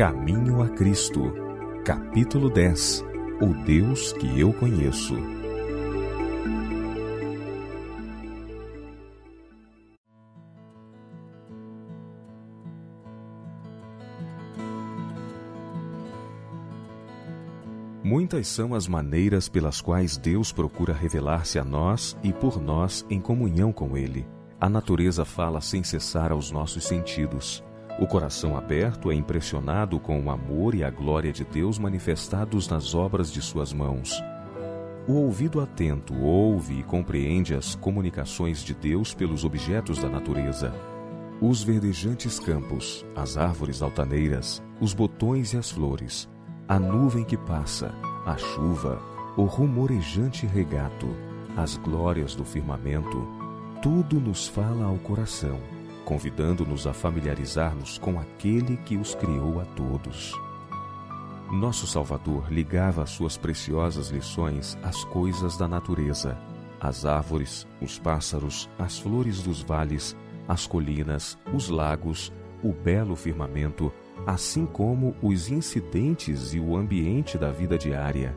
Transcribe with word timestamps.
Caminho 0.00 0.62
a 0.62 0.68
Cristo, 0.70 1.30
capítulo 1.84 2.48
10 2.48 3.04
O 3.38 3.52
Deus 3.66 4.14
que 4.14 4.40
eu 4.40 4.50
conheço. 4.50 5.14
Muitas 18.02 18.48
são 18.48 18.74
as 18.74 18.88
maneiras 18.88 19.50
pelas 19.50 19.82
quais 19.82 20.16
Deus 20.16 20.50
procura 20.50 20.94
revelar-se 20.94 21.58
a 21.58 21.62
nós 21.62 22.16
e 22.22 22.32
por 22.32 22.58
nós 22.58 23.04
em 23.10 23.20
comunhão 23.20 23.70
com 23.70 23.98
Ele. 23.98 24.26
A 24.58 24.66
natureza 24.66 25.26
fala 25.26 25.60
sem 25.60 25.84
cessar 25.84 26.32
aos 26.32 26.50
nossos 26.50 26.84
sentidos. 26.84 27.62
O 28.00 28.06
coração 28.06 28.56
aberto 28.56 29.10
é 29.10 29.14
impressionado 29.14 30.00
com 30.00 30.18
o 30.18 30.30
amor 30.30 30.74
e 30.74 30.82
a 30.82 30.88
glória 30.88 31.30
de 31.30 31.44
Deus 31.44 31.78
manifestados 31.78 32.66
nas 32.66 32.94
obras 32.94 33.30
de 33.30 33.42
suas 33.42 33.74
mãos. 33.74 34.24
O 35.06 35.12
ouvido 35.12 35.60
atento 35.60 36.14
ouve 36.18 36.80
e 36.80 36.82
compreende 36.82 37.54
as 37.54 37.74
comunicações 37.74 38.64
de 38.64 38.74
Deus 38.74 39.12
pelos 39.12 39.44
objetos 39.44 39.98
da 39.98 40.08
natureza. 40.08 40.72
Os 41.42 41.62
verdejantes 41.62 42.38
campos, 42.38 43.04
as 43.14 43.36
árvores 43.36 43.82
altaneiras, 43.82 44.62
os 44.80 44.94
botões 44.94 45.52
e 45.52 45.58
as 45.58 45.70
flores, 45.70 46.26
a 46.66 46.78
nuvem 46.78 47.22
que 47.22 47.36
passa, 47.36 47.94
a 48.24 48.34
chuva, 48.38 48.98
o 49.36 49.44
rumorejante 49.44 50.46
regato, 50.46 51.06
as 51.54 51.76
glórias 51.76 52.34
do 52.34 52.46
firmamento, 52.46 53.28
tudo 53.82 54.18
nos 54.18 54.48
fala 54.48 54.86
ao 54.86 54.96
coração 54.96 55.60
convidando-nos 56.10 56.88
a 56.88 56.92
familiarizar-nos 56.92 57.96
com 57.96 58.18
aquele 58.18 58.76
que 58.78 58.96
os 58.96 59.14
criou 59.14 59.60
a 59.60 59.64
todos. 59.64 60.34
Nosso 61.52 61.86
Salvador 61.86 62.52
ligava 62.52 63.04
as 63.04 63.10
suas 63.10 63.36
preciosas 63.36 64.08
lições 64.08 64.76
às 64.82 65.04
coisas 65.04 65.56
da 65.56 65.68
natureza, 65.68 66.36
às 66.80 67.04
árvores, 67.04 67.64
os 67.80 67.96
pássaros, 67.96 68.68
as 68.76 68.98
flores 68.98 69.40
dos 69.40 69.62
vales, 69.62 70.16
as 70.48 70.66
colinas, 70.66 71.38
os 71.54 71.68
lagos, 71.68 72.32
o 72.60 72.72
belo 72.72 73.14
firmamento, 73.14 73.92
assim 74.26 74.66
como 74.66 75.14
os 75.22 75.48
incidentes 75.48 76.52
e 76.52 76.58
o 76.58 76.76
ambiente 76.76 77.38
da 77.38 77.52
vida 77.52 77.78
diária. 77.78 78.34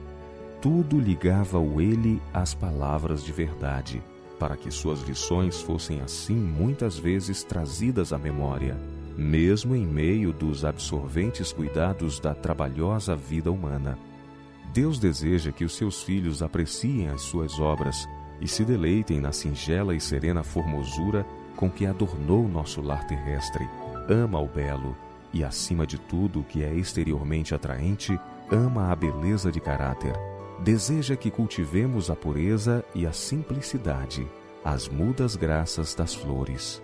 Tudo 0.62 1.00
ligava-o 1.00 1.82
ele 1.82 2.22
às 2.32 2.54
palavras 2.54 3.24
de 3.24 3.32
verdade 3.32 4.13
para 4.44 4.58
que 4.58 4.70
suas 4.70 5.00
lições 5.04 5.62
fossem 5.62 6.02
assim 6.02 6.36
muitas 6.36 7.00
vezes 7.00 7.46
trazidas 7.46 8.12
à 8.12 8.18
memória, 8.18 8.78
mesmo 9.16 9.74
em 9.74 9.88
meio 9.88 10.34
dos 10.34 10.66
absorventes 10.66 11.54
cuidados 11.54 12.20
da 12.20 12.36
trabalhosa 12.36 13.16
vida 13.16 13.50
humana. 13.50 13.98
Deus 14.74 15.00
deseja 15.00 15.54
que 15.54 15.64
os 15.64 15.78
seus 15.78 16.04
filhos 16.04 16.44
apreciem 16.44 17.08
as 17.08 17.22
suas 17.22 17.58
obras 17.58 18.06
e 18.42 18.48
se 18.50 18.66
deleitem 18.66 19.22
na 19.22 19.32
singela 19.32 19.96
e 19.96 20.02
serena 20.02 20.44
formosura 20.44 21.26
com 21.56 21.72
que 21.72 21.86
adornou 21.86 22.46
nosso 22.46 22.82
lar 22.82 23.08
terrestre. 23.08 23.66
Ama 24.10 24.42
o 24.42 24.48
belo 24.50 24.94
e, 25.32 25.42
acima 25.42 25.88
de 25.88 25.98
tudo 25.98 26.42
o 26.42 26.44
que 26.44 26.66
é 26.66 26.74
exteriormente 26.74 27.56
atraente, 27.56 28.20
ama 28.52 28.92
a 28.92 28.96
beleza 28.98 29.50
de 29.50 29.62
caráter 29.62 30.33
deseja 30.60 31.16
que 31.16 31.32
cultivemos 31.32 32.10
a 32.10 32.16
pureza 32.16 32.84
e 32.94 33.06
a 33.06 33.12
simplicidade, 33.12 34.28
as 34.64 34.88
mudas 34.88 35.36
graças 35.36 35.94
das 35.94 36.14
flores. 36.14 36.82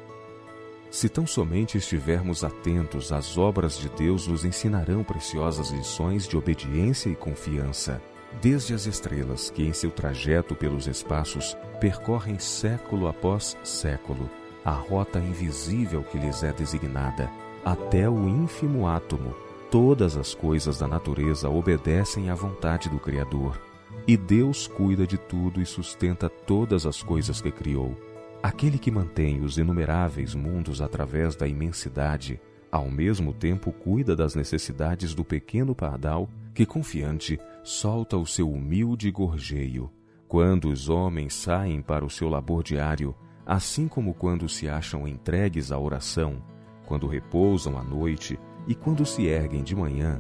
Se 0.92 1.08
tão 1.08 1.28
somente 1.28 1.78
estivermos 1.78 2.44
atentos 2.44 3.11
às 3.11 3.38
obras 3.38 3.78
de 3.78 3.89
Deus, 3.89 4.28
nos 4.28 4.44
ensinarão 4.44 5.03
preciosas 5.03 5.70
lições 5.70 6.28
de 6.28 6.36
obediência 6.36 7.09
e 7.09 7.16
confiança, 7.16 8.02
desde 8.42 8.73
as 8.73 8.86
estrelas 8.86 9.50
que, 9.50 9.64
em 9.64 9.73
seu 9.73 9.92
trajeto 9.92 10.55
pelos 10.55 10.88
espaços, 10.88 11.55
percorrem 11.80 12.39
século 12.39 13.08
após 13.08 13.55
século 13.64 14.30
a 14.66 14.72
rota 14.72 15.20
invisível 15.20 16.04
que 16.04 16.17
lhes 16.17 16.43
é 16.43 16.52
designada, 16.52 17.32
até 17.64 18.10
o 18.10 18.27
ínfimo 18.27 18.88
átomo. 18.88 19.33
Todas 19.72 20.17
as 20.17 20.33
coisas 20.33 20.80
da 20.80 20.88
natureza 20.88 21.49
obedecem 21.49 22.30
à 22.30 22.36
vontade 22.36 22.89
do 22.89 22.99
Criador 22.99 23.68
e 24.09 24.17
Deus 24.17 24.65
cuida 24.65 25.05
de 25.05 25.20
tudo 25.20 25.61
e 25.61 25.65
sustenta 25.67 26.27
todas 26.27 26.87
as 26.87 27.03
coisas 27.03 27.39
que 27.42 27.52
criou. 27.52 27.95
Aquele 28.42 28.80
que 28.80 28.89
mantém 28.89 29.39
os 29.42 29.59
inumeráveis 29.59 30.33
mundos 30.33 30.81
através 30.81 31.36
da 31.36 31.47
imensidade, 31.47 32.42
ao 32.71 32.89
mesmo 32.89 33.31
tempo 33.36 33.71
cuida 33.71 34.15
das 34.15 34.33
necessidades 34.33 35.14
do 35.14 35.23
pequeno 35.23 35.75
pardal 35.75 36.27
que, 36.55 36.65
confiante, 36.65 37.39
solta 37.64 38.17
o 38.17 38.25
seu 38.25 38.52
humilde 38.52 39.11
gorjeio. 39.11 39.92
Quando 40.27 40.69
os 40.69 40.89
homens 40.89 41.36
saem 41.36 41.80
para 41.80 42.03
o 42.03 42.09
seu 42.09 42.30
labor 42.30 42.64
diário, 42.64 43.14
assim 43.45 43.87
como 43.87 44.15
quando 44.15 44.49
se 44.49 44.67
acham 44.67 45.08
entregues 45.08 45.71
à 45.71 45.77
oração, 45.77 46.42
quando 46.87 47.05
repousam 47.05 47.77
à 47.77 47.83
noite 47.83 48.39
e 48.67 48.73
quando 48.73 49.05
se 49.05 49.27
erguem 49.27 49.61
de 49.61 49.75
manhã, 49.75 50.19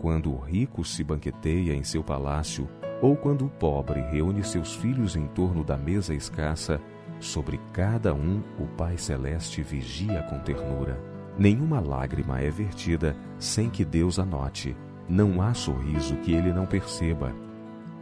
quando 0.00 0.32
o 0.32 0.40
rico 0.40 0.84
se 0.84 1.04
banqueteia 1.04 1.72
em 1.72 1.84
seu 1.84 2.02
palácio 2.02 2.68
ou 3.00 3.16
quando 3.16 3.46
o 3.46 3.48
pobre 3.48 4.00
reúne 4.00 4.42
seus 4.44 4.74
filhos 4.74 5.16
em 5.16 5.26
torno 5.28 5.62
da 5.62 5.76
mesa 5.76 6.14
escassa, 6.14 6.80
sobre 7.20 7.60
cada 7.72 8.14
um 8.14 8.42
o 8.58 8.66
Pai 8.76 8.96
Celeste 8.96 9.62
vigia 9.62 10.22
com 10.24 10.38
ternura. 10.38 11.00
Nenhuma 11.36 11.80
lágrima 11.80 12.40
é 12.40 12.50
vertida 12.50 13.16
sem 13.38 13.70
que 13.70 13.84
Deus 13.84 14.18
a 14.18 14.24
note. 14.24 14.76
Não 15.08 15.40
há 15.40 15.54
sorriso 15.54 16.16
que 16.16 16.32
ele 16.32 16.52
não 16.52 16.66
perceba. 16.66 17.32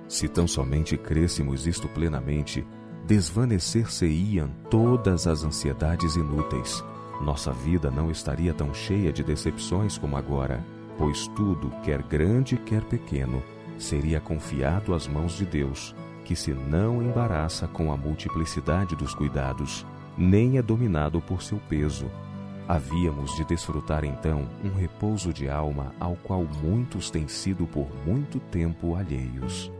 Se 0.08 0.28
tão 0.28 0.46
somente 0.46 0.96
crêssemos 0.96 1.66
isto 1.66 1.88
plenamente, 1.88 2.66
desvanecer-se-iam 3.06 4.50
todas 4.70 5.26
as 5.26 5.44
ansiedades 5.44 6.16
inúteis. 6.16 6.82
Nossa 7.22 7.52
vida 7.52 7.90
não 7.90 8.10
estaria 8.10 8.52
tão 8.52 8.74
cheia 8.74 9.12
de 9.12 9.22
decepções 9.22 9.96
como 9.96 10.16
agora, 10.16 10.64
pois 10.98 11.28
tudo, 11.28 11.70
quer 11.82 12.02
grande, 12.02 12.56
quer 12.56 12.82
pequeno, 12.82 13.42
seria 13.78 14.20
confiado 14.20 14.94
às 14.94 15.06
mãos 15.06 15.36
de 15.36 15.44
Deus, 15.44 15.94
que 16.24 16.34
se 16.34 16.52
não 16.52 17.02
embaraça 17.02 17.68
com 17.68 17.92
a 17.92 17.96
multiplicidade 17.96 18.96
dos 18.96 19.14
cuidados, 19.14 19.86
nem 20.18 20.58
é 20.58 20.62
dominado 20.62 21.20
por 21.20 21.42
seu 21.42 21.58
peso. 21.68 22.10
Havíamos 22.66 23.36
de 23.36 23.44
desfrutar 23.44 24.04
então 24.04 24.48
um 24.64 24.76
repouso 24.76 25.32
de 25.32 25.48
alma 25.48 25.94
ao 26.00 26.16
qual 26.16 26.44
muitos 26.62 27.10
têm 27.10 27.28
sido 27.28 27.66
por 27.66 27.86
muito 28.04 28.40
tempo 28.40 28.96
alheios. 28.96 29.70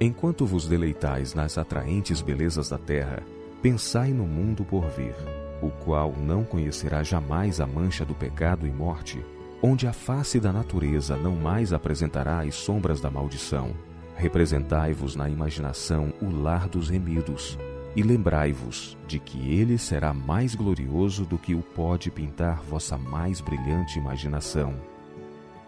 Enquanto 0.00 0.44
vos 0.44 0.66
deleitais 0.66 1.34
nas 1.34 1.56
atraentes 1.56 2.20
belezas 2.20 2.68
da 2.68 2.78
terra, 2.78 3.22
pensai 3.62 4.12
no 4.12 4.24
mundo 4.24 4.64
por 4.64 4.88
vir, 4.90 5.14
o 5.62 5.70
qual 5.70 6.12
não 6.18 6.44
conhecerá 6.44 7.02
jamais 7.02 7.60
a 7.60 7.66
mancha 7.66 8.04
do 8.04 8.14
pecado 8.14 8.66
e 8.66 8.70
morte, 8.70 9.24
onde 9.66 9.88
a 9.88 9.92
face 9.92 10.38
da 10.38 10.52
natureza 10.52 11.16
não 11.16 11.34
mais 11.34 11.72
apresentará 11.72 12.40
as 12.42 12.54
sombras 12.54 13.00
da 13.00 13.10
maldição. 13.10 13.72
Representai-vos 14.14 15.16
na 15.16 15.28
imaginação 15.28 16.12
o 16.22 16.30
lar 16.30 16.68
dos 16.68 16.88
remidos, 16.88 17.58
e 17.96 18.02
lembrai-vos 18.02 18.96
de 19.08 19.18
que 19.18 19.58
ele 19.58 19.76
será 19.76 20.14
mais 20.14 20.54
glorioso 20.54 21.24
do 21.24 21.36
que 21.36 21.52
o 21.52 21.62
pode 21.62 22.12
pintar 22.12 22.62
vossa 22.62 22.96
mais 22.96 23.40
brilhante 23.40 23.98
imaginação. 23.98 24.74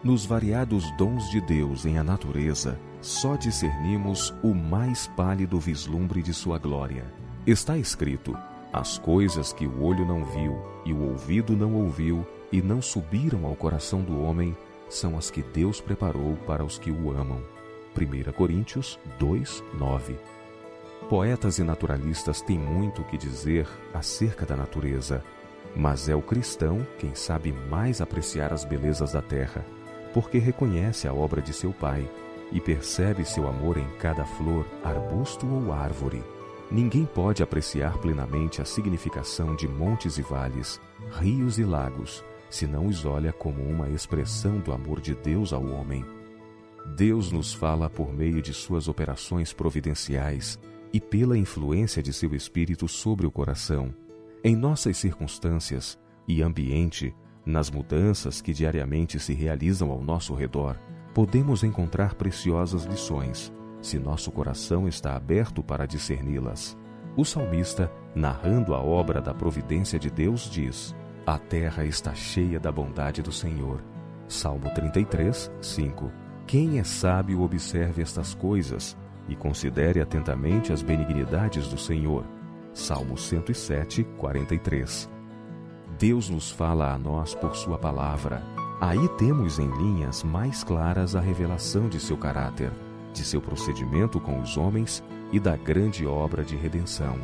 Nos 0.05 0.25
variados 0.25 0.89
dons 0.97 1.29
de 1.29 1.41
Deus 1.41 1.85
em 1.85 1.99
a 1.99 2.05
natureza, 2.05 2.79
só 3.01 3.35
discernimos 3.35 4.33
o 4.45 4.55
mais 4.55 5.09
pálido 5.09 5.59
vislumbre 5.59 6.23
de 6.23 6.33
sua 6.33 6.57
glória. 6.57 7.05
Está 7.45 7.77
escrito: 7.77 8.37
as 8.73 8.97
coisas 8.97 9.53
que 9.53 9.67
o 9.67 9.83
olho 9.83 10.07
não 10.07 10.25
viu 10.25 10.57
e 10.85 10.93
o 10.93 11.11
ouvido 11.11 11.57
não 11.57 11.75
ouviu 11.75 12.25
e 12.51 12.63
não 12.63 12.81
subiram 12.81 13.47
ao 13.47 13.55
coração 13.55 14.03
do 14.03 14.21
homem 14.23 14.57
são 14.89 15.19
as 15.19 15.31
que 15.31 15.43
Deus 15.43 15.81
preparou 15.81 16.37
para 16.47 16.65
os 16.65 16.79
que 16.79 16.91
o 16.91 17.11
amam. 17.11 17.43
1 17.97 18.33
Coríntios 18.33 18.99
2, 19.19 19.63
9. 19.75 20.17
Poetas 21.09 21.59
e 21.59 21.65
naturalistas 21.65 22.41
têm 22.41 22.59
muito 22.59 23.03
o 23.03 23.05
que 23.05 23.17
dizer 23.17 23.67
acerca 23.93 24.45
da 24.47 24.57
natureza, 24.57 25.23
mas 25.75 26.09
é 26.09 26.15
o 26.15 26.23
cristão 26.23 26.87
quem 26.99 27.15
sabe 27.15 27.53
mais 27.53 28.01
apreciar 28.01 28.53
as 28.53 28.65
belezas 28.65 29.13
da 29.13 29.23
terra, 29.23 29.65
porque 30.13 30.39
reconhece 30.39 31.07
a 31.09 31.15
obra 31.15 31.41
de 31.41 31.53
seu 31.53 31.73
Pai 31.73 32.09
e 32.51 32.61
percebe 32.61 33.25
seu 33.25 33.47
amor 33.49 33.77
em 33.77 33.89
cada 33.99 34.25
flor, 34.25 34.67
arbusto 34.83 35.47
ou 35.47 35.73
árvore. 35.73 36.23
Ninguém 36.71 37.07
pode 37.07 37.43
apreciar 37.43 37.97
plenamente 37.99 38.61
a 38.61 38.65
significação 38.65 39.57
de 39.57 39.67
montes 39.67 40.19
e 40.19 40.23
vales, 40.23 40.81
rios 41.19 41.59
e 41.59 41.65
lagos, 41.65 42.23
se 42.51 42.67
não 42.67 42.87
os 42.87 43.05
olha 43.05 43.33
como 43.33 43.63
uma 43.63 43.89
expressão 43.91 44.59
do 44.59 44.73
amor 44.73 45.01
de 45.01 45.15
Deus 45.15 45.53
ao 45.53 45.65
homem. 45.67 46.05
Deus 46.97 47.31
nos 47.31 47.53
fala 47.53 47.91
por 47.91 48.13
meio 48.13 48.41
de 48.41 48.55
suas 48.55 48.89
operações 48.89 49.53
providenciais 49.53 50.59
e 50.93 51.01
pela 51.01 51.37
influência 51.37 52.03
de 52.03 52.13
seu 52.13 52.35
Espírito 52.35 52.89
sobre 52.89 53.27
o 53.27 53.31
coração. 53.31 53.95
Em 54.43 54.57
nossas 54.57 54.97
circunstâncias 54.97 55.99
e 56.27 56.43
ambiente, 56.43 57.15
Nas 57.49 57.71
mudanças 57.71 58.43
que 58.43 58.53
diariamente 58.53 59.19
se 59.19 59.33
realizam 59.33 59.91
ao 59.91 60.03
nosso 60.03 60.35
redor, 60.35 60.79
podemos 61.15 61.65
encontrar 61.65 62.15
preciosas 62.15 62.85
lições, 62.85 63.51
se 63.81 63.99
nosso 63.99 64.31
coração 64.31 64.87
está 64.87 65.17
aberto 65.17 65.63
para 65.63 65.87
discerni-las. 65.87 66.77
O 67.17 67.25
salmista, 67.25 67.91
narrando 68.15 68.75
a 68.75 68.83
obra 68.83 69.19
da 69.23 69.33
providência 69.33 69.99
de 69.99 70.11
Deus, 70.11 70.51
diz: 70.51 70.95
A 71.29 71.37
terra 71.37 71.85
está 71.85 72.15
cheia 72.15 72.59
da 72.59 72.73
bondade 72.73 73.21
do 73.21 73.31
Senhor. 73.31 73.85
Salmo 74.27 74.73
33, 74.73 75.53
5. 75.61 76.11
Quem 76.47 76.79
é 76.79 76.85
sábio 76.85 77.43
observe 77.43 78.01
estas 78.01 78.35
coisas 78.35 78.97
e 79.29 79.37
considere 79.37 80.01
atentamente 80.01 80.73
as 80.73 80.81
benignidades 80.81 81.69
do 81.69 81.77
Senhor. 81.77 82.25
Salmo 82.73 83.19
107, 83.19 84.05
43. 84.17 85.07
Deus 85.99 86.31
nos 86.31 86.51
fala 86.51 86.95
a 86.95 86.99
nós 86.99 87.35
por 87.35 87.55
Sua 87.55 87.77
palavra. 87.77 88.43
Aí 88.81 89.07
temos 89.19 89.59
em 89.59 89.71
linhas 89.71 90.23
mais 90.23 90.65
claras 90.65 91.15
a 91.15 91.21
revelação 91.21 91.91
de 91.91 92.01
seu 92.01 92.17
caráter, 92.17 92.73
de 93.13 93.23
seu 93.23 93.43
procedimento 93.43 94.19
com 94.19 94.41
os 94.41 94.57
homens 94.57 95.05
e 95.31 95.39
da 95.39 95.59
grande 95.59 96.07
obra 96.07 96.43
de 96.43 96.57
redenção. 96.57 97.19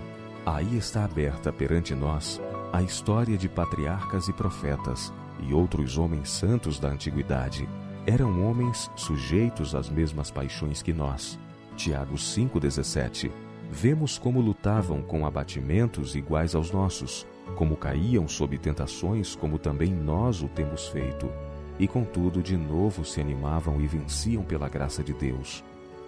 Aí 0.45 0.77
está 0.77 1.07
aberta 1.07 1.51
perante 1.51 1.95
nós 1.95 2.39
a 2.75 2.83
história 2.83 3.39
de 3.39 3.49
patriarcas 3.49 4.27
e 4.27 4.33
profetas 4.33 5.13
e 5.39 5.55
outros 5.55 5.97
homens 5.97 6.29
santos 6.29 6.77
da 6.77 6.89
antiguidade. 6.89 7.69
Eram 8.05 8.45
homens 8.45 8.91
sujeitos 8.97 9.77
às 9.77 9.89
mesmas 9.89 10.29
paixões 10.29 10.83
que 10.83 10.93
nós. 10.93 11.39
Tiago 11.77 12.17
5,17. 12.17 13.31
Vemos 13.71 14.19
como 14.19 14.41
lutavam 14.41 15.03
com 15.03 15.25
abatimentos 15.25 16.17
iguais 16.17 16.57
aos 16.57 16.73
nossos 16.73 17.25
como 17.55 17.77
caíam 17.77 18.27
sob 18.27 18.59
tentações, 18.59 19.37
como 19.37 19.57
também 19.57 19.95
nós 19.95 20.43
o 20.43 20.49
temos 20.49 20.89
feito, 20.89 21.31
e 21.79 21.87
contudo 21.87 22.43
de 22.43 22.57
novo 22.57 23.05
se 23.05 23.21
animavam 23.21 23.81
e 23.81 23.87
venciam 23.87 24.43
pela 24.43 24.69
graça 24.69 25.01
de 25.01 25.13
Deus. 25.13 25.63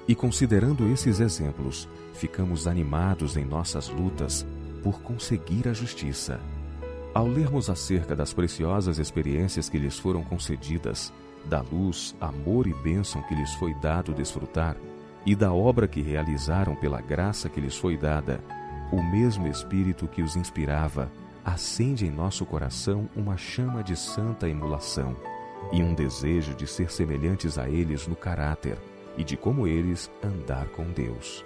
E 0.09 0.17
considerando 0.17 0.91
esses 0.91 1.21
exemplos, 1.21 1.89
ficamos 2.12 2.67
animados 2.67 3.37
em 3.37 3.45
nossas 3.45 3.89
lutas 3.89 4.45
por 4.83 5.01
conseguir 5.01 5.69
a 5.69 5.73
justiça. 5.73 6.41
Ao 7.17 7.27
lermos 7.27 7.71
acerca 7.71 8.15
das 8.15 8.35
preciosas 8.35 8.99
experiências 8.99 9.71
que 9.71 9.79
lhes 9.79 9.99
foram 9.99 10.23
concedidas, 10.23 11.11
da 11.47 11.63
luz, 11.63 12.15
amor 12.21 12.67
e 12.67 12.75
bênção 12.75 13.23
que 13.23 13.35
lhes 13.35 13.55
foi 13.55 13.73
dado 13.73 14.13
desfrutar, 14.13 14.77
e 15.25 15.35
da 15.35 15.51
obra 15.51 15.89
que 15.89 16.03
realizaram 16.03 16.77
pela 16.77 17.01
graça 17.01 17.49
que 17.49 17.59
lhes 17.59 17.75
foi 17.75 17.97
dada, 17.97 18.39
o 18.93 19.03
mesmo 19.03 19.49
Espírito 19.49 20.07
que 20.07 20.21
os 20.21 20.37
inspirava 20.37 21.11
acende 21.43 22.05
em 22.05 22.11
nosso 22.11 22.45
coração 22.45 23.09
uma 23.17 23.39
chama 23.39 23.83
de 23.83 23.97
santa 23.97 24.47
emulação 24.47 25.17
e 25.73 25.83
um 25.83 25.95
desejo 25.95 26.55
de 26.55 26.67
ser 26.67 26.93
semelhantes 26.93 27.57
a 27.57 27.67
eles 27.67 28.07
no 28.07 28.15
caráter 28.15 28.77
e 29.17 29.25
de 29.25 29.39
como 29.39 29.67
eles 29.67 30.11
andar 30.23 30.67
com 30.67 30.85
Deus. 30.93 31.43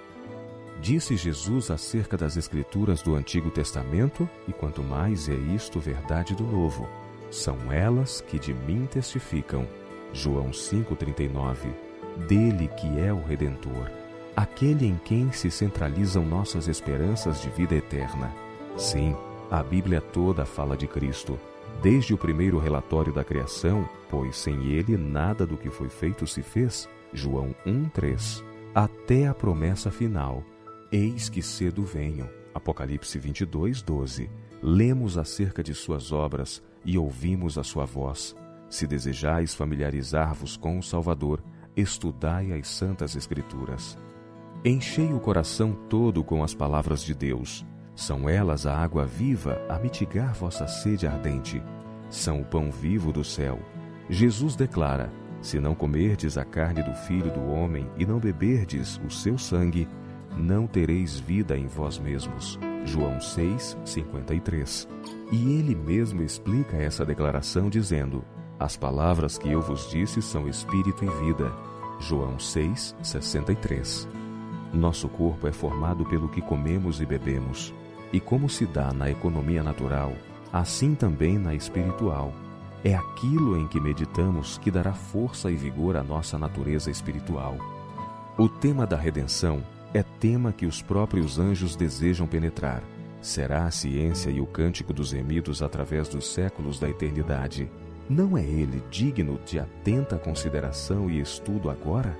Disse 0.80 1.14
Jesus 1.14 1.70
acerca 1.70 2.16
das 2.16 2.38
Escrituras 2.38 3.02
do 3.02 3.14
Antigo 3.14 3.50
Testamento, 3.50 4.28
e 4.48 4.52
quanto 4.52 4.82
mais 4.82 5.28
é 5.28 5.34
isto 5.34 5.78
verdade 5.78 6.34
do 6.34 6.42
Novo, 6.42 6.88
são 7.30 7.70
elas 7.70 8.22
que 8.22 8.38
de 8.38 8.54
mim 8.54 8.88
testificam. 8.90 9.68
João 10.12 10.50
5,39 10.50 11.72
Dele 12.26 12.68
que 12.78 12.98
é 12.98 13.12
o 13.12 13.22
Redentor, 13.22 13.90
aquele 14.34 14.86
em 14.86 14.96
quem 15.04 15.30
se 15.30 15.50
centralizam 15.50 16.24
nossas 16.24 16.66
esperanças 16.66 17.42
de 17.42 17.50
vida 17.50 17.74
eterna. 17.74 18.32
Sim, 18.76 19.14
a 19.50 19.62
Bíblia 19.62 20.00
toda 20.00 20.46
fala 20.46 20.76
de 20.78 20.86
Cristo, 20.86 21.38
desde 21.82 22.14
o 22.14 22.18
primeiro 22.18 22.58
relatório 22.58 23.12
da 23.12 23.22
criação, 23.22 23.86
pois 24.08 24.36
sem 24.36 24.72
ele 24.72 24.96
nada 24.96 25.46
do 25.46 25.58
que 25.58 25.70
foi 25.70 25.90
feito 25.90 26.26
se 26.26 26.42
fez, 26.42 26.88
João 27.12 27.54
1:3, 27.66 28.42
até 28.74 29.28
a 29.28 29.34
promessa 29.34 29.90
final: 29.90 30.42
Eis 30.92 31.28
que 31.28 31.42
cedo 31.42 31.82
venho, 31.84 32.28
Apocalipse 32.54 33.18
22:12. 33.18 34.30
Lemos 34.62 35.16
acerca 35.16 35.62
de 35.62 35.74
suas 35.74 36.12
obras 36.12 36.62
e 36.84 36.98
ouvimos 36.98 37.56
a 37.56 37.62
sua 37.62 37.84
voz. 37.84 38.36
Se 38.68 38.86
desejais 38.86 39.54
familiarizar-vos 39.54 40.56
com 40.56 40.78
o 40.78 40.82
Salvador, 40.82 41.42
estudai 41.76 42.52
as 42.52 42.68
santas 42.68 43.16
escrituras. 43.16 43.96
Enchei 44.64 45.12
o 45.12 45.20
coração 45.20 45.72
todo 45.88 46.22
com 46.22 46.44
as 46.44 46.54
palavras 46.54 47.02
de 47.02 47.14
Deus 47.14 47.64
são 48.00 48.30
elas 48.30 48.64
a 48.64 48.74
água 48.74 49.04
viva 49.04 49.60
a 49.68 49.78
mitigar 49.78 50.32
vossa 50.32 50.66
sede 50.66 51.06
ardente. 51.06 51.62
São 52.08 52.40
o 52.40 52.44
pão 52.46 52.70
vivo 52.70 53.12
do 53.12 53.22
céu. 53.22 53.60
Jesus 54.08 54.56
declara: 54.56 55.12
Se 55.42 55.60
não 55.60 55.74
comerdes 55.74 56.38
a 56.38 56.44
carne 56.44 56.82
do 56.82 56.94
Filho 56.94 57.30
do 57.30 57.44
Homem 57.52 57.90
e 57.98 58.06
não 58.06 58.18
beberdes 58.18 58.98
o 59.06 59.10
seu 59.10 59.36
sangue, 59.36 59.86
não 60.36 60.66
tereis 60.66 61.18
vida 61.18 61.56
em 61.56 61.66
vós 61.66 61.98
mesmos. 61.98 62.58
João 62.84 63.20
6, 63.20 63.76
53. 63.84 64.88
E 65.32 65.52
ele 65.52 65.74
mesmo 65.74 66.22
explica 66.22 66.76
essa 66.76 67.04
declaração 67.04 67.68
dizendo: 67.68 68.24
As 68.58 68.76
palavras 68.76 69.38
que 69.38 69.50
eu 69.50 69.60
vos 69.60 69.88
disse 69.90 70.22
são 70.22 70.48
espírito 70.48 71.04
e 71.04 71.24
vida. 71.24 71.52
João 72.00 72.38
6, 72.38 72.96
63. 73.02 74.08
Nosso 74.72 75.08
corpo 75.08 75.46
é 75.46 75.52
formado 75.52 76.04
pelo 76.06 76.28
que 76.28 76.40
comemos 76.40 77.00
e 77.00 77.06
bebemos. 77.06 77.74
E 78.12 78.18
como 78.18 78.48
se 78.48 78.66
dá 78.66 78.92
na 78.92 79.10
economia 79.10 79.62
natural, 79.62 80.12
assim 80.52 80.94
também 80.94 81.38
na 81.38 81.54
espiritual. 81.54 82.32
É 82.82 82.94
aquilo 82.94 83.58
em 83.58 83.68
que 83.68 83.78
meditamos 83.78 84.56
que 84.56 84.70
dará 84.70 84.94
força 84.94 85.50
e 85.50 85.54
vigor 85.54 85.96
à 85.96 86.02
nossa 86.02 86.38
natureza 86.38 86.90
espiritual. 86.90 87.56
O 88.38 88.48
tema 88.48 88.86
da 88.86 88.96
redenção 88.96 89.62
é 89.92 90.02
tema 90.02 90.52
que 90.52 90.66
os 90.66 90.82
próprios 90.82 91.38
anjos 91.38 91.76
desejam 91.76 92.26
penetrar. 92.26 92.82
Será 93.20 93.66
a 93.66 93.70
ciência 93.70 94.30
e 94.30 94.40
o 94.40 94.46
cântico 94.46 94.92
dos 94.92 95.12
remidos 95.12 95.62
através 95.62 96.08
dos 96.08 96.32
séculos 96.32 96.78
da 96.78 96.88
eternidade. 96.88 97.70
Não 98.08 98.36
é 98.36 98.44
ele 98.44 98.82
digno 98.90 99.38
de 99.44 99.58
atenta 99.58 100.18
consideração 100.18 101.10
e 101.10 101.20
estudo 101.20 101.70
agora? 101.70 102.16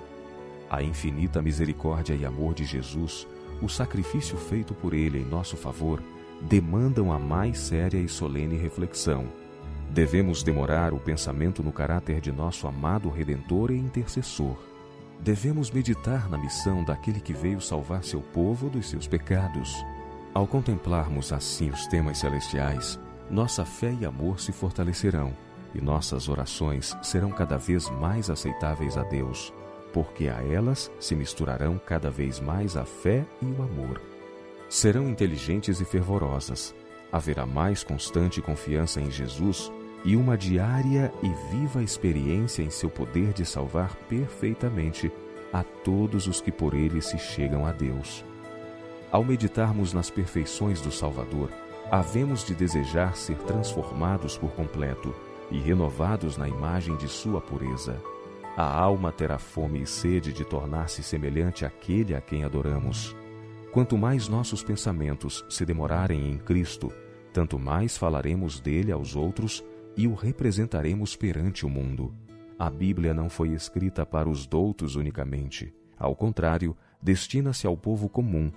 A 0.69 0.82
infinita 0.82 1.43
misericórdia 1.43 2.14
e 2.14 2.25
amor 2.25 2.55
de 2.55 2.64
Jesus 2.64 3.26
o 3.62 3.69
sacrifício 3.69 4.38
feito 4.38 4.75
por 4.75 4.94
ele 4.94 5.19
em 5.19 5.25
nosso 5.25 5.56
favor 5.56 6.02
demandam 6.40 7.12
a 7.12 7.19
mais 7.19 7.58
séria 7.58 7.99
e 7.99 8.08
solene 8.08 8.56
reflexão. 8.56 9.26
Devemos 9.90 10.43
demorar 10.43 10.94
o 10.94 10.99
pensamento 10.99 11.62
no 11.62 11.72
caráter 11.72 12.20
de 12.20 12.32
nosso 12.32 12.67
amado 12.67 13.10
Redentor 13.10 13.70
e 13.70 13.77
Intercessor. 13.77 14.56
Devemos 15.22 15.70
meditar 15.70 16.29
na 16.29 16.39
missão 16.39 16.82
daquele 16.82 17.20
que 17.20 17.32
veio 17.32 17.60
salvar 17.60 18.03
seu 18.05 18.20
povo 18.20 18.70
dos 18.70 18.89
seus 18.89 19.06
pecados. 19.06 19.74
Ao 20.32 20.46
contemplarmos 20.46 21.32
assim 21.32 21.70
os 21.70 21.86
temas 21.86 22.19
celestiais, 22.19 22.98
nossa 23.31 23.65
fé 23.65 23.96
e 24.00 24.05
amor 24.05 24.41
se 24.41 24.53
fortalecerão 24.53 25.36
e 25.74 25.81
nossas 25.81 26.29
orações 26.29 26.96
serão 27.03 27.31
cada 27.31 27.56
vez 27.56 27.89
mais 27.91 28.31
aceitáveis 28.31 28.96
a 28.96 29.03
Deus 29.03 29.53
porque 29.93 30.29
a 30.29 30.43
elas 30.43 30.91
se 30.98 31.15
misturarão 31.15 31.79
cada 31.79 32.10
vez 32.10 32.41
mais 32.41 32.77
a 32.77 32.84
fé 32.84 33.24
e 33.43 33.46
o 33.46 33.62
amor. 33.62 34.00
Serão 34.69 35.08
inteligentes 35.08 35.81
e 35.81 35.84
fervorosas. 35.84 36.74
Haverá 37.10 37.44
mais 37.44 37.82
constante 37.82 38.41
confiança 38.41 39.00
em 39.00 39.10
Jesus 39.10 39.70
e 40.04 40.16
uma 40.16 40.36
diária 40.36 41.12
e 41.22 41.28
viva 41.54 41.82
experiência 41.82 42.62
em 42.62 42.70
seu 42.70 42.88
poder 42.88 43.32
de 43.32 43.44
salvar 43.44 43.94
perfeitamente 44.08 45.12
a 45.52 45.62
todos 45.62 46.26
os 46.26 46.40
que 46.40 46.50
por 46.50 46.74
ele 46.74 47.02
se 47.02 47.19
chegam 47.19 47.66
a 47.66 47.72
Deus. 47.72 48.24
Ao 49.10 49.24
meditarmos 49.24 49.92
nas 49.92 50.08
perfeições 50.08 50.80
do 50.80 50.92
Salvador, 50.92 51.50
havemos 51.90 52.44
de 52.44 52.54
desejar 52.54 53.16
ser 53.16 53.36
transformados 53.38 54.38
por 54.38 54.52
completo 54.52 55.14
e 55.50 55.58
renovados 55.58 56.36
na 56.36 56.48
imagem 56.48 56.96
de 56.96 57.08
sua 57.08 57.40
pureza. 57.40 58.00
A 58.56 58.64
alma 58.64 59.10
terá 59.10 59.38
fome 59.38 59.82
e 59.82 59.86
sede 59.86 60.32
de 60.32 60.44
tornar-se 60.44 61.02
semelhante 61.02 61.64
àquele 61.64 62.14
a 62.14 62.20
quem 62.20 62.44
adoramos. 62.44 63.16
Quanto 63.72 63.98
mais 63.98 64.28
nossos 64.28 64.62
pensamentos 64.62 65.44
se 65.48 65.64
demorarem 65.64 66.30
em 66.30 66.38
Cristo, 66.38 66.92
tanto 67.32 67.58
mais 67.58 67.96
falaremos 67.96 68.60
dele 68.60 68.92
aos 68.92 69.16
outros 69.16 69.64
e 70.00 70.08
o 70.08 70.14
representaremos 70.14 71.14
perante 71.14 71.66
o 71.66 71.69
mundo. 71.69 72.14
A 72.58 72.70
Bíblia 72.70 73.12
não 73.12 73.28
foi 73.28 73.50
escrita 73.50 74.06
para 74.06 74.30
os 74.30 74.46
doutos 74.46 74.96
unicamente. 74.96 75.74
Ao 75.98 76.16
contrário, 76.16 76.74
destina-se 77.02 77.66
ao 77.66 77.76
povo 77.76 78.08
comum. 78.08 78.50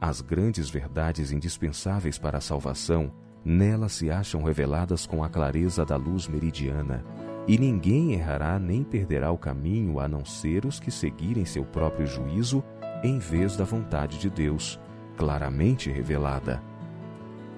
As 0.00 0.20
grandes 0.20 0.68
verdades 0.68 1.30
indispensáveis 1.30 2.18
para 2.18 2.38
a 2.38 2.40
salvação 2.40 3.12
nela 3.44 3.88
se 3.88 4.10
acham 4.10 4.42
reveladas 4.42 5.06
com 5.06 5.22
a 5.22 5.28
clareza 5.28 5.84
da 5.84 5.94
luz 5.94 6.26
meridiana 6.26 7.04
e 7.46 7.56
ninguém 7.56 8.14
errará 8.14 8.58
nem 8.58 8.82
perderá 8.82 9.30
o 9.30 9.38
caminho 9.38 10.00
a 10.00 10.08
não 10.08 10.24
ser 10.24 10.66
os 10.66 10.80
que 10.80 10.90
seguirem 10.90 11.44
seu 11.44 11.64
próprio 11.64 12.08
juízo 12.08 12.64
em 13.04 13.20
vez 13.20 13.56
da 13.56 13.64
vontade 13.64 14.18
de 14.18 14.28
Deus, 14.28 14.80
claramente 15.16 15.92
revelada. 15.92 16.60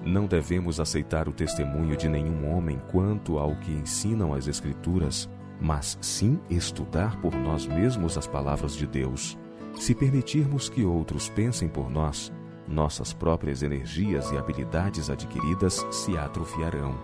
Não 0.03 0.25
devemos 0.25 0.79
aceitar 0.79 1.27
o 1.27 1.31
testemunho 1.31 1.95
de 1.95 2.09
nenhum 2.09 2.51
homem 2.51 2.81
quanto 2.91 3.37
ao 3.37 3.55
que 3.57 3.71
ensinam 3.71 4.33
as 4.33 4.47
Escrituras, 4.47 5.29
mas 5.59 5.97
sim 6.01 6.39
estudar 6.49 7.21
por 7.21 7.35
nós 7.35 7.67
mesmos 7.67 8.17
as 8.17 8.25
palavras 8.25 8.75
de 8.75 8.87
Deus. 8.87 9.37
Se 9.75 9.93
permitirmos 9.93 10.69
que 10.69 10.83
outros 10.83 11.29
pensem 11.29 11.67
por 11.67 11.89
nós, 11.89 12.33
nossas 12.67 13.13
próprias 13.13 13.61
energias 13.61 14.31
e 14.31 14.37
habilidades 14.37 15.09
adquiridas 15.09 15.85
se 15.91 16.17
atrofiarão. 16.17 16.95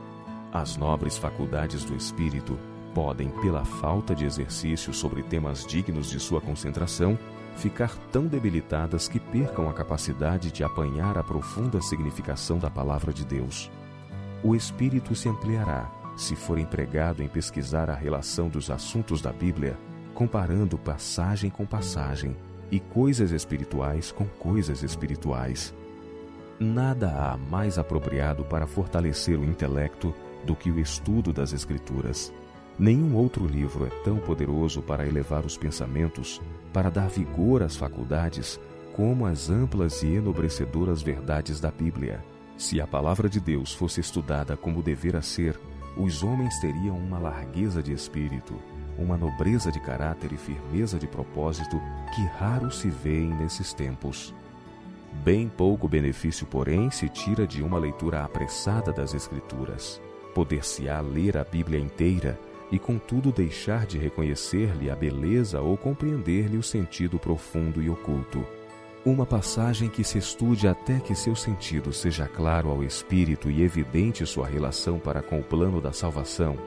As 0.51 0.75
nobres 0.75 1.17
faculdades 1.17 1.83
do 1.83 1.95
espírito 1.95 2.57
podem, 2.95 3.29
pela 3.29 3.63
falta 3.63 4.15
de 4.15 4.25
exercício 4.25 4.91
sobre 4.91 5.21
temas 5.21 5.65
dignos 5.67 6.09
de 6.09 6.19
sua 6.19 6.41
concentração, 6.41 7.17
ficar 7.57 7.97
tão 8.11 8.27
debilitadas 8.27 9.07
que 9.07 9.19
percam 9.19 9.69
a 9.69 9.73
capacidade 9.73 10.51
de 10.51 10.63
apanhar 10.63 11.17
a 11.17 11.23
profunda 11.23 11.81
significação 11.81 12.59
da 12.59 12.69
palavra 12.69 13.11
de 13.11 13.25
Deus. 13.25 13.69
O 14.43 14.55
espírito 14.55 15.15
se 15.15 15.27
ampliará 15.27 15.91
se 16.15 16.35
for 16.35 16.57
empregado 16.57 17.21
em 17.21 17.27
pesquisar 17.27 17.89
a 17.89 17.95
relação 17.95 18.47
dos 18.47 18.71
assuntos 18.71 19.21
da 19.21 19.31
Bíblia, 19.31 19.77
comparando 20.13 20.77
passagem 20.77 21.49
com 21.49 21.65
passagem 21.65 22.35
e 22.71 22.79
coisas 22.79 23.31
espirituais 23.31 24.11
com 24.11 24.25
coisas 24.25 24.83
espirituais. 24.83 25.73
Nada 26.59 27.09
há 27.09 27.37
mais 27.37 27.77
apropriado 27.77 28.43
para 28.45 28.65
fortalecer 28.65 29.39
o 29.39 29.43
intelecto 29.43 30.13
do 30.43 30.55
que 30.55 30.71
o 30.71 30.79
estudo 30.79 31.31
das 31.31 31.53
Escrituras. 31.53 32.33
Nenhum 32.79 33.15
outro 33.15 33.47
livro 33.47 33.87
é 33.87 33.89
tão 34.03 34.17
poderoso 34.17 34.83
para 34.83 35.07
elevar 35.07 35.43
os 35.45 35.57
pensamentos, 35.57 36.39
para 36.71 36.91
dar 36.91 37.09
vigor 37.09 37.63
às 37.63 37.75
faculdades, 37.75 38.59
como 38.93 39.25
as 39.25 39.49
amplas 39.49 40.03
e 40.03 40.13
enobrecedoras 40.13 41.01
verdades 41.01 41.59
da 41.59 41.71
Bíblia. 41.71 42.23
Se 42.55 42.79
a 42.79 42.85
palavra 42.85 43.27
de 43.27 43.39
Deus 43.39 43.73
fosse 43.73 43.99
estudada 43.99 44.55
como 44.55 44.83
devera 44.83 45.23
ser, 45.23 45.59
os 45.97 46.21
homens 46.21 46.59
teriam 46.59 46.95
uma 46.95 47.17
largueza 47.17 47.81
de 47.81 47.91
espírito, 47.91 48.53
uma 48.95 49.17
nobreza 49.17 49.71
de 49.71 49.79
caráter 49.79 50.31
e 50.31 50.37
firmeza 50.37 50.99
de 50.99 51.07
propósito 51.07 51.81
que 52.13 52.21
raro 52.39 52.71
se 52.71 52.89
vêem 52.89 53.29
nesses 53.29 53.73
tempos. 53.73 54.35
Bem 55.23 55.49
pouco 55.49 55.87
benefício, 55.87 56.45
porém, 56.45 56.91
se 56.91 57.09
tira 57.09 57.47
de 57.47 57.63
uma 57.63 57.79
leitura 57.79 58.23
apressada 58.23 58.93
das 58.93 59.15
Escrituras. 59.15 59.99
Poder-se-á 60.35 61.01
ler 61.01 61.37
a 61.37 61.43
Bíblia 61.43 61.79
inteira 61.79 62.39
e, 62.71 62.77
contudo, 62.77 63.31
deixar 63.31 63.85
de 63.85 63.97
reconhecer-lhe 63.97 64.89
a 64.89 64.95
beleza 64.95 65.61
ou 65.61 65.77
compreender-lhe 65.77 66.57
o 66.57 66.63
sentido 66.63 67.17
profundo 67.17 67.81
e 67.81 67.89
oculto. 67.89 68.45
Uma 69.05 69.25
passagem 69.25 69.87
que 69.87 70.03
se 70.03 70.17
estude 70.17 70.67
até 70.67 70.99
que 70.99 71.15
seu 71.15 71.35
sentido 71.35 71.93
seja 71.93 72.27
claro 72.27 72.69
ao 72.69 72.83
espírito 72.83 73.49
e 73.49 73.63
evidente 73.63 74.25
sua 74.25 74.47
relação 74.47 74.99
para 74.99 75.21
com 75.21 75.39
o 75.39 75.43
plano 75.43 75.79
da 75.79 75.93
salvação 75.93 76.57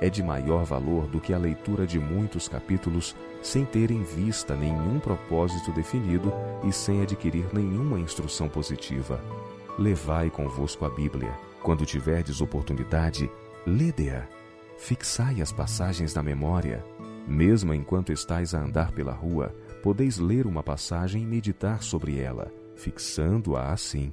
é 0.00 0.08
de 0.08 0.22
maior 0.22 0.64
valor 0.64 1.06
do 1.06 1.20
que 1.20 1.34
a 1.34 1.38
leitura 1.38 1.86
de 1.86 1.98
muitos 1.98 2.48
capítulos 2.48 3.14
sem 3.42 3.66
ter 3.66 3.90
em 3.90 4.02
vista 4.02 4.56
nenhum 4.56 4.98
propósito 4.98 5.70
definido 5.72 6.32
e 6.66 6.72
sem 6.72 7.02
adquirir 7.02 7.44
nenhuma 7.52 8.00
instrução 8.00 8.48
positiva. 8.48 9.22
Levai 9.78 10.30
convosco 10.30 10.86
a 10.86 10.90
Bíblia. 10.90 11.32
Quando 11.62 11.84
tiverdes 11.84 12.40
oportunidade, 12.40 13.30
lede-a 13.66 14.26
Fixai 14.80 15.42
as 15.42 15.52
passagens 15.52 16.14
na 16.14 16.22
memória. 16.22 16.82
Mesmo 17.28 17.74
enquanto 17.74 18.12
estais 18.12 18.54
a 18.54 18.62
andar 18.64 18.92
pela 18.92 19.12
rua, 19.12 19.54
podeis 19.82 20.16
ler 20.16 20.46
uma 20.46 20.62
passagem 20.62 21.22
e 21.22 21.26
meditar 21.26 21.82
sobre 21.82 22.18
ela, 22.18 22.50
fixando-a 22.74 23.72
assim. 23.72 24.10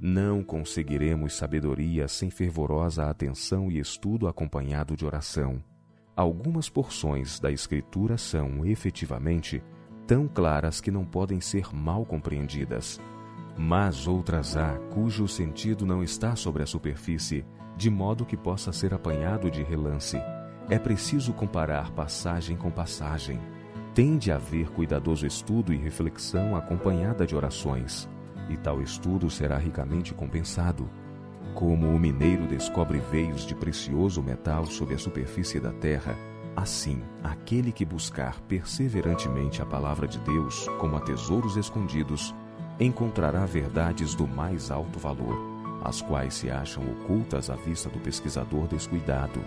Não 0.00 0.42
conseguiremos 0.42 1.36
sabedoria 1.36 2.08
sem 2.08 2.30
fervorosa 2.30 3.10
atenção 3.10 3.70
e 3.70 3.78
estudo 3.78 4.26
acompanhado 4.26 4.96
de 4.96 5.04
oração. 5.04 5.62
Algumas 6.16 6.70
porções 6.70 7.38
da 7.38 7.52
Escritura 7.52 8.16
são, 8.16 8.64
efetivamente, 8.64 9.62
tão 10.06 10.26
claras 10.26 10.80
que 10.80 10.90
não 10.90 11.04
podem 11.04 11.42
ser 11.42 11.74
mal 11.74 12.06
compreendidas. 12.06 12.98
Mas 13.56 14.06
outras 14.06 14.56
há 14.56 14.78
cujo 14.92 15.28
sentido 15.28 15.86
não 15.86 16.02
está 16.02 16.34
sobre 16.34 16.62
a 16.62 16.66
superfície 16.66 17.44
de 17.76 17.90
modo 17.90 18.24
que 18.24 18.36
possa 18.36 18.72
ser 18.72 18.94
apanhado 18.94 19.50
de 19.50 19.62
relance. 19.62 20.16
É 20.68 20.78
preciso 20.78 21.32
comparar 21.32 21.90
passagem 21.90 22.56
com 22.56 22.70
passagem. 22.70 23.40
Tem 23.94 24.16
de 24.16 24.32
haver 24.32 24.70
cuidadoso 24.70 25.26
estudo 25.26 25.72
e 25.72 25.76
reflexão 25.76 26.56
acompanhada 26.56 27.26
de 27.26 27.36
orações, 27.36 28.08
e 28.48 28.56
tal 28.56 28.82
estudo 28.82 29.30
será 29.30 29.58
ricamente 29.58 30.14
compensado. 30.14 30.88
Como 31.54 31.88
o 31.88 31.98
mineiro 31.98 32.46
descobre 32.46 32.98
veios 32.98 33.46
de 33.46 33.54
precioso 33.54 34.22
metal 34.22 34.66
sob 34.66 34.94
a 34.94 34.98
superfície 34.98 35.60
da 35.60 35.72
terra, 35.72 36.16
assim, 36.56 37.02
aquele 37.22 37.70
que 37.70 37.84
buscar 37.84 38.40
perseverantemente 38.42 39.62
a 39.62 39.66
palavra 39.66 40.08
de 40.08 40.18
Deus 40.20 40.66
como 40.80 40.96
a 40.96 41.00
tesouros 41.00 41.56
escondidos, 41.56 42.34
encontrará 42.78 43.46
verdades 43.46 44.14
do 44.14 44.26
mais 44.26 44.70
alto 44.70 44.98
valor 44.98 45.54
as 45.84 46.00
quais 46.00 46.34
se 46.34 46.50
acham 46.50 46.82
ocultas 46.82 47.50
à 47.50 47.54
vista 47.54 47.90
do 47.90 48.00
pesquisador 48.00 48.66
descuidado. 48.66 49.40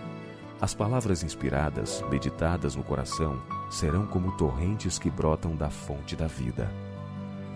As 0.60 0.72
palavras 0.72 1.22
inspiradas, 1.22 2.02
meditadas 2.08 2.76
no 2.76 2.82
coração, 2.82 3.40
serão 3.68 4.06
como 4.06 4.36
torrentes 4.36 4.98
que 4.98 5.10
brotam 5.10 5.54
da 5.56 5.68
fonte 5.68 6.14
da 6.14 6.26
vida. 6.26 6.70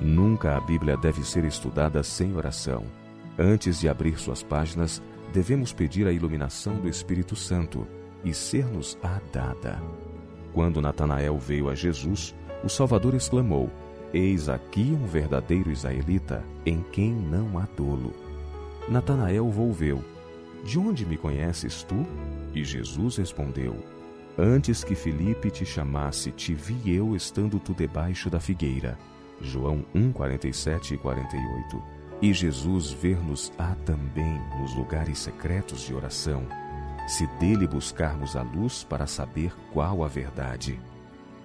Nunca 0.00 0.56
a 0.56 0.60
Bíblia 0.60 0.96
deve 0.96 1.24
ser 1.24 1.44
estudada 1.44 2.02
sem 2.02 2.34
oração. 2.34 2.84
Antes 3.38 3.80
de 3.80 3.88
abrir 3.88 4.18
suas 4.18 4.42
páginas, 4.42 5.00
devemos 5.32 5.72
pedir 5.72 6.06
a 6.06 6.12
iluminação 6.12 6.74
do 6.74 6.88
Espírito 6.88 7.36
Santo 7.36 7.86
e 8.24 8.34
ser-nos-á 8.34 9.20
dada. 9.32 9.80
Quando 10.52 10.82
Natanael 10.82 11.38
veio 11.38 11.68
a 11.68 11.74
Jesus, 11.74 12.34
o 12.62 12.68
Salvador 12.68 13.14
exclamou: 13.14 13.70
Eis 14.14 14.48
aqui 14.50 14.96
um 15.00 15.06
verdadeiro 15.06 15.70
israelita, 15.70 16.44
em 16.66 16.82
quem 16.92 17.12
não 17.12 17.58
há 17.58 17.66
dolo. 17.76 18.12
Natanael 18.86 19.50
volveu: 19.50 20.04
De 20.64 20.78
onde 20.78 21.06
me 21.06 21.16
conheces 21.16 21.82
tu? 21.82 22.06
E 22.54 22.62
Jesus 22.62 23.16
respondeu: 23.16 23.74
Antes 24.36 24.84
que 24.84 24.94
Filipe 24.94 25.50
te 25.50 25.64
chamasse, 25.64 26.30
te 26.30 26.52
vi 26.52 26.94
eu 26.94 27.16
estando 27.16 27.58
tu 27.58 27.72
debaixo 27.72 28.28
da 28.28 28.38
figueira. 28.38 28.98
João 29.40 29.84
1, 29.94 30.12
47 30.12 30.94
e 30.94 30.98
48. 30.98 31.82
E 32.20 32.34
Jesus 32.34 32.90
ver-nos-á 32.90 33.74
também 33.84 34.40
nos 34.60 34.74
lugares 34.74 35.18
secretos 35.18 35.80
de 35.80 35.94
oração, 35.94 36.46
se 37.08 37.26
dele 37.38 37.66
buscarmos 37.66 38.36
a 38.36 38.42
luz 38.42 38.84
para 38.84 39.06
saber 39.06 39.52
qual 39.72 40.04
a 40.04 40.08
verdade. 40.08 40.78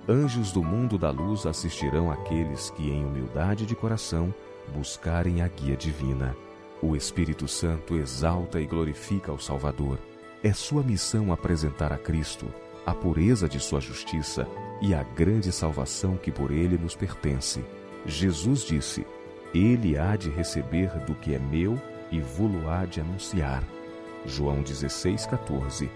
Anjos 0.10 0.54
do 0.54 0.64
mundo 0.64 0.98
da 0.98 1.10
luz 1.10 1.46
assistirão 1.46 2.10
àqueles 2.10 2.70
que, 2.70 2.90
em 2.90 3.06
humildade 3.06 3.66
de 3.66 3.76
coração, 3.76 4.34
buscarem 4.74 5.42
a 5.42 5.48
guia 5.50 5.76
divina. 5.76 6.34
O 6.82 6.96
Espírito 6.96 7.46
Santo 7.46 7.94
exalta 7.98 8.62
e 8.62 8.66
glorifica 8.66 9.34
o 9.34 9.40
Salvador. 9.40 10.00
É 10.42 10.54
sua 10.54 10.82
missão 10.82 11.34
apresentar 11.34 11.92
a 11.92 11.98
Cristo, 11.98 12.48
a 12.86 12.94
pureza 12.94 13.50
de 13.50 13.60
sua 13.60 13.82
justiça 13.82 14.48
e 14.82 14.94
a 14.94 15.04
grande 15.04 15.52
salvação 15.52 16.16
que 16.16 16.32
por 16.32 16.52
ele 16.52 16.78
nos 16.78 16.96
pertence. 16.96 17.66
Jesus 18.06 18.62
disse: 18.62 19.06
Ele 19.54 19.98
há 19.98 20.16
de 20.16 20.30
receber 20.30 20.88
do 21.06 21.16
que 21.16 21.36
é 21.36 21.40
meu 21.40 21.78
e 22.10 22.22
vô-lo 22.22 22.70
há 22.70 22.86
de 22.86 23.02
anunciar. 23.02 23.62
João 24.26 24.64
16,14 24.64 25.90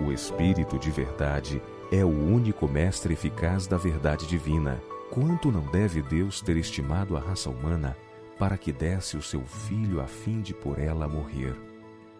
O 0.00 0.10
Espírito 0.10 0.78
de 0.78 0.90
verdade 0.90 1.60
é 1.90 2.04
o 2.04 2.08
único 2.08 2.68
mestre 2.68 3.14
eficaz 3.14 3.66
da 3.66 3.76
verdade 3.76 4.26
divina. 4.26 4.80
Quanto 5.10 5.50
não 5.50 5.66
deve 5.66 6.00
Deus 6.02 6.40
ter 6.40 6.56
estimado 6.56 7.16
a 7.16 7.20
raça 7.20 7.50
humana 7.50 7.96
para 8.38 8.56
que 8.56 8.72
desse 8.72 9.16
o 9.18 9.22
seu 9.22 9.44
filho 9.44 10.00
a 10.00 10.06
fim 10.06 10.40
de 10.40 10.54
por 10.54 10.78
ela 10.78 11.06
morrer, 11.06 11.54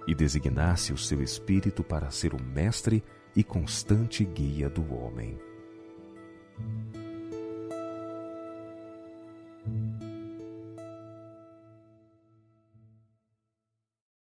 e 0.06 0.14
designasse 0.14 0.92
o 0.92 0.98
seu 0.98 1.22
espírito 1.22 1.82
para 1.82 2.10
ser 2.10 2.34
o 2.34 2.42
mestre 2.42 3.02
e 3.34 3.42
constante 3.42 4.22
guia 4.22 4.68
do 4.68 4.94
homem. 4.94 5.38